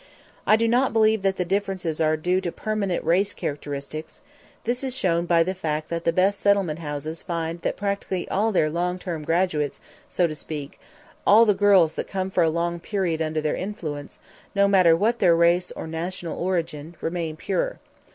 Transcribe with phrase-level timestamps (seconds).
[0.47, 4.19] I do not believe that the differences are due to permanent race characteristics;
[4.63, 8.51] this is shown by the fact that the best settlement houses find that practically all
[8.51, 9.79] their "long term graduates,"
[10.09, 10.79] so to speak,
[11.27, 14.17] all the girls that come for a long period under their influence,
[14.55, 17.77] no matter what their race or national origin, remain pure.